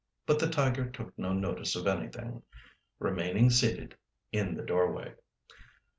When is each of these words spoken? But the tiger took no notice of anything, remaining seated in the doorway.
But 0.25 0.39
the 0.39 0.49
tiger 0.49 0.89
took 0.89 1.15
no 1.15 1.31
notice 1.31 1.75
of 1.75 1.85
anything, 1.85 2.41
remaining 2.97 3.51
seated 3.51 3.95
in 4.31 4.55
the 4.55 4.63
doorway. 4.63 5.13